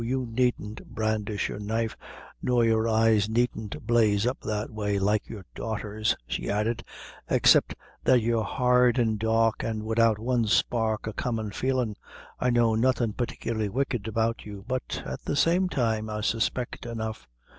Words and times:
you 0.03 0.25
needn't 0.31 0.81
brandish 0.87 1.47
your 1.47 1.59
knife 1.59 1.95
nor 2.41 2.65
your 2.65 2.87
eyes 2.89 3.29
needn't 3.29 3.85
blaze 3.85 4.25
up 4.25 4.39
that 4.41 4.71
way, 4.71 4.97
like 4.97 5.29
your 5.29 5.45
daughter's," 5.53 6.15
she 6.25 6.49
added, 6.49 6.83
"except 7.29 7.75
that 8.03 8.19
you're 8.19 8.43
hard 8.43 8.97
an' 8.97 9.15
dark, 9.17 9.61
and 9.61 9.83
widout 9.83 10.17
one 10.17 10.47
spark 10.47 11.07
o' 11.07 11.13
common 11.13 11.51
feelin', 11.51 11.95
I 12.39 12.49
know 12.49 12.73
nothin' 12.73 13.13
particularly 13.13 13.69
wicked 13.69 14.07
about 14.07 14.43
you 14.43 14.65
but, 14.67 15.03
at 15.05 15.21
the 15.21 15.35
same 15.35 15.69
time, 15.69 16.09
I 16.09 16.21
suspect 16.21 16.87
enough." 16.87 17.27